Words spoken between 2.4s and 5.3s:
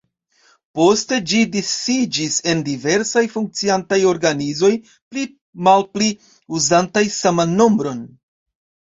en diversaj funkciantaj organizoj pli